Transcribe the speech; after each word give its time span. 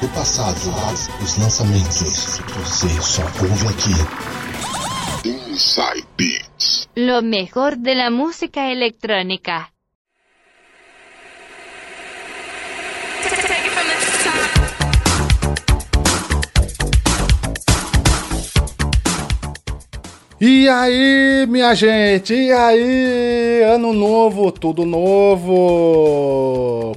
do 0.00 0.08
passado, 0.08 0.56
os 1.22 1.36
lançamentos. 1.36 2.40
Você 2.56 2.88
só 3.02 3.22
ouve 3.22 3.66
aqui. 3.68 3.94
Inside 5.28 6.06
Beats. 6.16 6.88
Lo 6.96 7.20
mejor 7.22 7.76
de 7.76 7.94
la 7.94 8.10
música 8.10 8.60
electrónica. 8.70 9.68
E 20.42 20.66
aí, 20.66 21.46
minha 21.46 21.74
gente? 21.74 22.32
E 22.32 22.50
aí? 22.50 23.62
Ano 23.74 23.92
novo, 23.92 24.50
tudo 24.50 24.86
novo. 24.86 25.44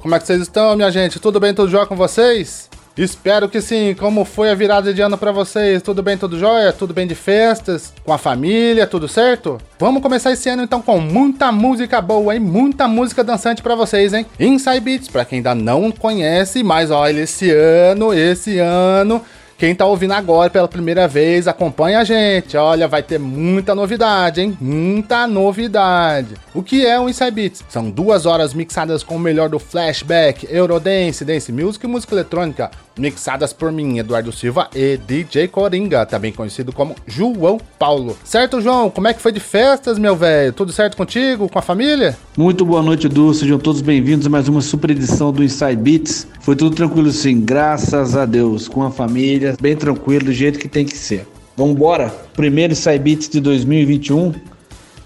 Como 0.00 0.14
é 0.14 0.18
que 0.18 0.26
vocês 0.26 0.40
estão, 0.40 0.74
minha 0.74 0.90
gente? 0.90 1.20
Tudo 1.20 1.38
bem, 1.38 1.52
tudo 1.52 1.68
jóia 1.68 1.84
com 1.84 1.94
vocês? 1.94 2.70
Espero 2.96 3.48
que 3.48 3.60
sim. 3.60 3.94
Como 3.98 4.24
foi 4.24 4.50
a 4.50 4.54
virada 4.54 4.94
de 4.94 5.00
ano 5.00 5.18
para 5.18 5.32
vocês? 5.32 5.82
Tudo 5.82 6.02
bem, 6.02 6.16
tudo 6.16 6.38
jóia? 6.38 6.72
Tudo 6.72 6.94
bem 6.94 7.06
de 7.06 7.14
festas? 7.14 7.92
Com 8.04 8.12
a 8.12 8.18
família? 8.18 8.86
Tudo 8.86 9.08
certo? 9.08 9.58
Vamos 9.80 10.00
começar 10.00 10.30
esse 10.30 10.48
ano 10.48 10.62
então 10.62 10.80
com 10.80 11.00
muita 11.00 11.50
música 11.50 12.00
boa, 12.00 12.34
hein? 12.34 12.40
Muita 12.40 12.86
música 12.86 13.24
dançante 13.24 13.62
para 13.62 13.74
vocês, 13.74 14.14
hein? 14.14 14.24
Inside 14.38 14.80
Beats, 14.80 15.08
para 15.08 15.24
quem 15.24 15.38
ainda 15.38 15.54
não 15.54 15.90
conhece, 15.90 16.62
mas 16.62 16.92
olha, 16.92 17.22
esse 17.22 17.50
ano, 17.50 18.14
esse 18.14 18.58
ano 18.58 19.20
quem 19.56 19.72
tá 19.72 19.86
ouvindo 19.86 20.12
agora 20.12 20.50
pela 20.50 20.66
primeira 20.66 21.06
vez, 21.06 21.46
acompanha 21.46 22.00
a 22.00 22.04
gente. 22.04 22.56
Olha, 22.56 22.88
vai 22.88 23.02
ter 23.02 23.18
muita 23.18 23.74
novidade, 23.74 24.40
hein? 24.40 24.58
Muita 24.60 25.28
novidade. 25.28 26.34
O 26.52 26.62
que 26.62 26.84
é 26.84 26.98
o 26.98 27.08
Inside 27.08 27.30
Beats? 27.30 27.64
São 27.68 27.88
duas 27.88 28.26
horas 28.26 28.52
mixadas 28.52 29.04
com 29.04 29.14
o 29.14 29.18
melhor 29.18 29.48
do 29.48 29.60
flashback, 29.60 30.46
Eurodance, 30.50 31.24
Dance 31.24 31.52
Music 31.52 31.84
e 31.84 31.88
música 31.88 32.14
eletrônica, 32.14 32.70
mixadas 32.98 33.52
por 33.52 33.72
mim, 33.72 33.98
Eduardo 33.98 34.32
Silva 34.32 34.68
e 34.74 34.96
DJ 34.96 35.48
Coringa, 35.48 36.06
também 36.06 36.32
conhecido 36.32 36.72
como 36.72 36.94
João 37.06 37.60
Paulo. 37.78 38.16
Certo, 38.24 38.60
João? 38.60 38.90
Como 38.90 39.08
é 39.08 39.14
que 39.14 39.20
foi 39.20 39.32
de 39.32 39.40
festas, 39.40 39.98
meu 39.98 40.16
velho? 40.16 40.52
Tudo 40.52 40.72
certo 40.72 40.96
contigo, 40.96 41.48
com 41.48 41.58
a 41.58 41.62
família? 41.62 42.16
Muito 42.36 42.64
boa 42.64 42.82
noite, 42.82 43.06
Edu. 43.06 43.32
Sejam 43.34 43.58
todos 43.58 43.80
bem-vindos 43.80 44.26
a 44.26 44.30
mais 44.30 44.48
uma 44.48 44.60
super 44.60 44.90
edição 44.90 45.32
do 45.32 45.42
Inside 45.42 45.76
Beats. 45.76 46.26
Foi 46.40 46.56
tudo 46.56 46.74
tranquilo 46.74 47.10
sim, 47.10 47.40
graças 47.40 48.16
a 48.16 48.24
Deus, 48.24 48.68
com 48.68 48.82
a 48.82 48.90
família, 48.90 49.56
bem 49.60 49.76
tranquilo, 49.76 50.26
do 50.26 50.32
jeito 50.32 50.58
que 50.58 50.68
tem 50.68 50.84
que 50.84 50.96
ser. 50.96 51.26
Vamos 51.56 51.76
embora? 51.76 52.08
Primeiro 52.34 52.72
Inside 52.72 52.98
Beats 52.98 53.28
de 53.28 53.40
2021. 53.40 54.32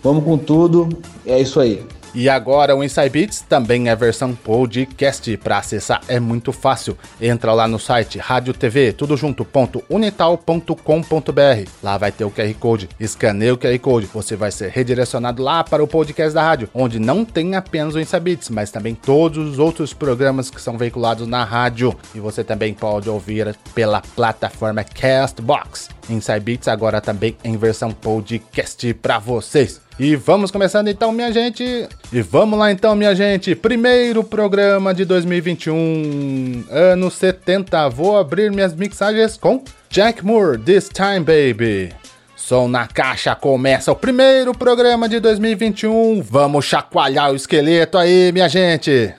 Vamos 0.02 0.24
com 0.24 0.38
tudo. 0.38 0.88
É 1.26 1.40
isso 1.40 1.60
aí. 1.60 1.82
E 2.14 2.28
agora 2.28 2.74
o 2.74 2.82
Inside 2.82 3.10
Beats 3.10 3.40
também 3.40 3.88
é 3.88 3.96
versão 3.96 4.34
podcast. 4.34 5.36
Para 5.38 5.58
acessar 5.58 6.00
é 6.08 6.18
muito 6.18 6.52
fácil. 6.52 6.96
Entra 7.20 7.52
lá 7.52 7.68
no 7.68 7.78
site 7.78 8.18
Rádio 8.18 8.54
TV, 8.54 8.92
tudo 8.92 9.16
junto, 9.16 9.44
ponto, 9.44 9.82
unital.com.br. 9.88 11.70
Lá 11.82 11.98
vai 11.98 12.10
ter 12.10 12.24
o 12.24 12.30
QR 12.30 12.52
Code. 12.58 12.88
Escaneia 12.98 13.54
o 13.54 13.58
QR 13.58 13.78
Code. 13.78 14.06
Você 14.12 14.36
vai 14.36 14.50
ser 14.50 14.70
redirecionado 14.70 15.42
lá 15.42 15.62
para 15.62 15.82
o 15.82 15.88
podcast 15.88 16.34
da 16.34 16.42
rádio, 16.42 16.68
onde 16.74 16.98
não 16.98 17.24
tem 17.24 17.54
apenas 17.54 17.94
o 17.94 18.00
Inside 18.00 18.20
Beats, 18.20 18.50
mas 18.50 18.70
também 18.70 18.94
todos 18.94 19.52
os 19.52 19.58
outros 19.58 19.92
programas 19.92 20.50
que 20.50 20.60
são 20.60 20.78
veiculados 20.78 21.26
na 21.26 21.44
rádio. 21.44 21.94
E 22.14 22.20
você 22.20 22.42
também 22.42 22.74
pode 22.74 23.08
ouvir 23.08 23.56
pela 23.74 24.00
plataforma 24.00 24.82
Castbox. 24.82 25.88
Inside 26.08 26.40
Beats 26.40 26.68
agora 26.68 27.00
também 27.00 27.36
em 27.44 27.56
versão 27.56 27.90
podcast 27.90 28.94
para 28.94 29.18
vocês. 29.18 29.87
E 29.98 30.14
vamos 30.14 30.52
começando 30.52 30.86
então, 30.86 31.10
minha 31.10 31.32
gente. 31.32 31.88
E 32.12 32.22
vamos 32.22 32.56
lá 32.56 32.70
então, 32.70 32.94
minha 32.94 33.16
gente. 33.16 33.54
Primeiro 33.56 34.22
programa 34.22 34.94
de 34.94 35.04
2021, 35.04 36.66
anos 36.70 37.14
70. 37.14 37.88
Vou 37.88 38.16
abrir 38.16 38.52
minhas 38.52 38.72
mixagens 38.72 39.36
com 39.36 39.62
Jack 39.90 40.24
Moore, 40.24 40.56
This 40.58 40.88
Time 40.88 41.20
Baby. 41.20 41.92
Som 42.36 42.68
na 42.68 42.86
caixa 42.86 43.34
começa 43.34 43.90
o 43.90 43.96
primeiro 43.96 44.54
programa 44.54 45.08
de 45.08 45.18
2021. 45.18 46.22
Vamos 46.22 46.64
chacoalhar 46.64 47.32
o 47.32 47.36
esqueleto 47.36 47.98
aí, 47.98 48.30
minha 48.32 48.48
gente. 48.48 49.12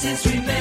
since 0.00 0.24
we 0.24 0.40
met. 0.40 0.59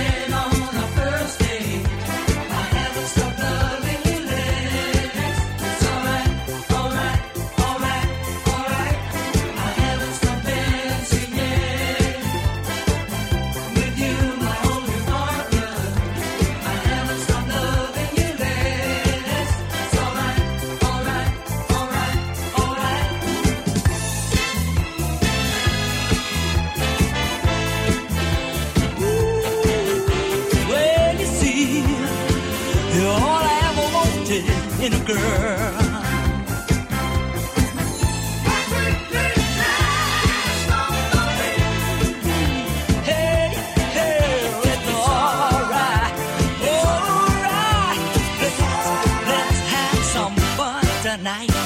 A 51.30 51.59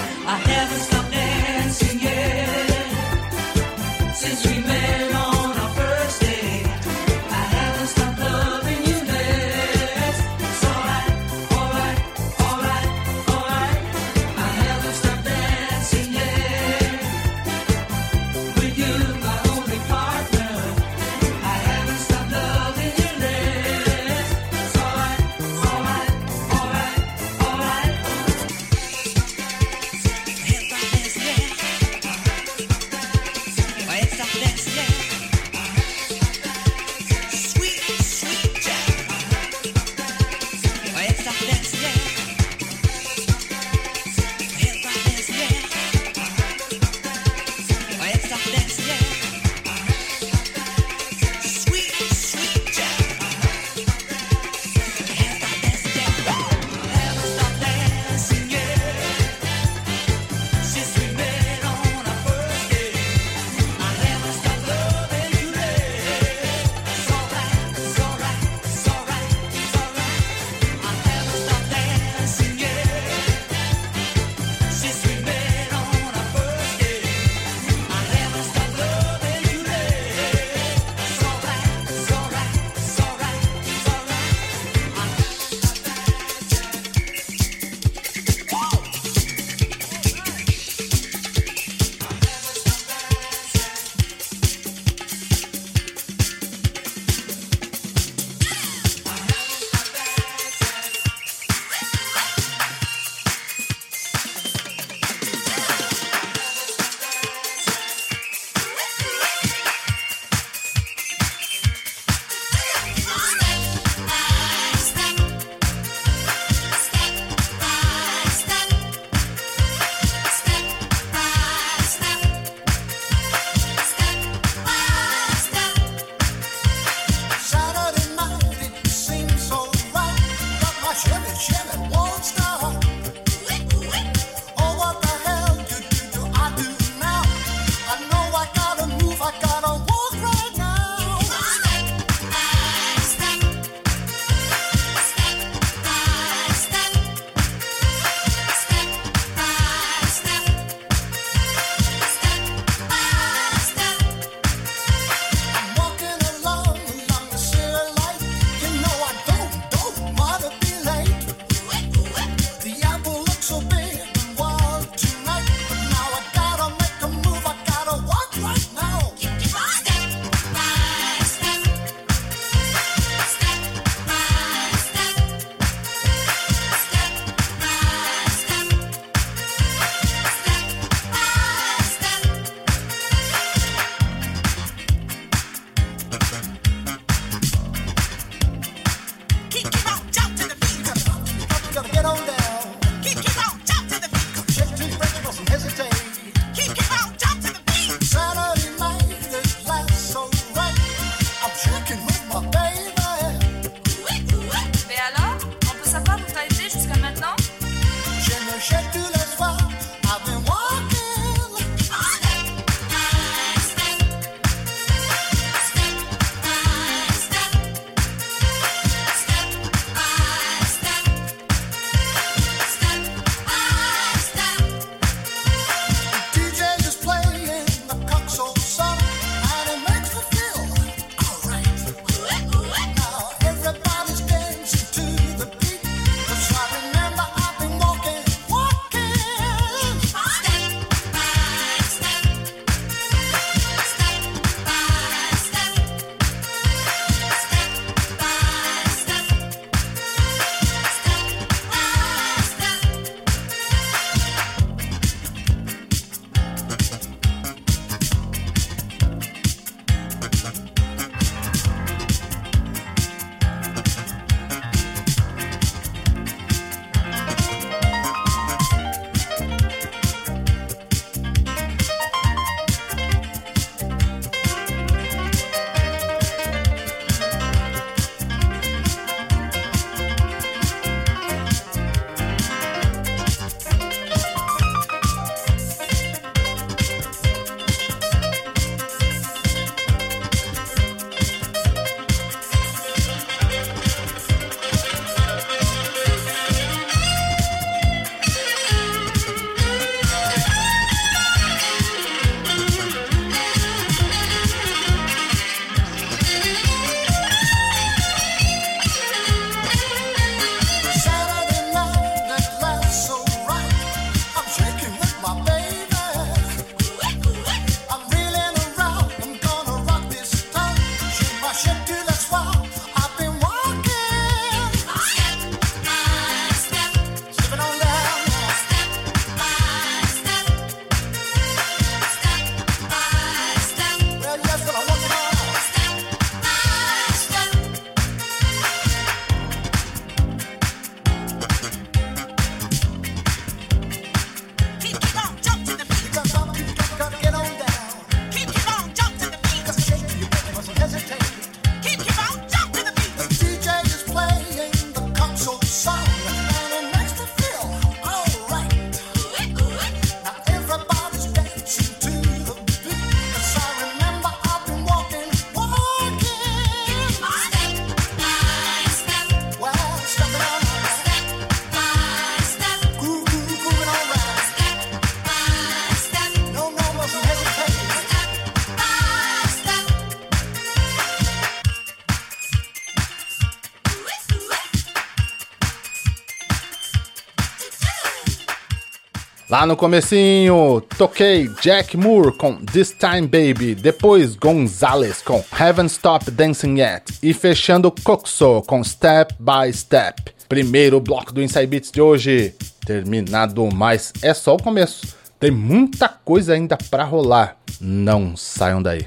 Lá 389.53 389.67
no 389.67 389.77
comecinho, 389.77 390.81
toquei 390.97 391.47
Jack 391.61 391.95
Moore 391.95 392.35
com 392.35 392.55
This 392.55 392.89
Time 392.89 393.27
Baby, 393.27 393.75
depois 393.75 394.35
Gonzalez 394.35 395.21
com 395.21 395.45
Haven't 395.51 395.91
Stopped 395.91 396.31
Dancing 396.31 396.79
Yet 396.79 397.19
e 397.21 397.35
fechando 397.35 397.93
Coxo 398.03 398.63
com 398.63 398.83
Step 398.83 399.35
by 399.39 399.71
Step. 399.71 400.23
Primeiro 400.49 400.99
bloco 400.99 401.31
do 401.31 401.39
Inside 401.39 401.67
Beats 401.67 401.91
de 401.91 402.01
hoje 402.01 402.55
terminado, 402.83 403.69
mas 403.71 404.11
é 404.23 404.33
só 404.33 404.55
o 404.55 404.59
começo. 404.59 405.15
Tem 405.39 405.51
muita 405.51 406.09
coisa 406.09 406.53
ainda 406.55 406.75
para 406.89 407.03
rolar. 407.03 407.55
Não 407.79 408.35
saiam 408.35 408.81
daí. 408.81 409.05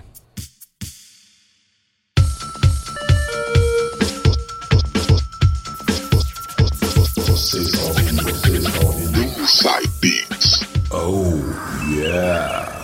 Inside 10.02 10.28
Beats. 10.28 10.64
Oh, 10.90 11.36
yeah. 11.90 12.75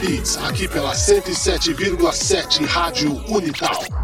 Beats 0.00 0.36
aqui 0.38 0.68
pela 0.68 0.92
107,7 0.92 2.66
Rádio 2.66 3.12
Unital. 3.28 3.95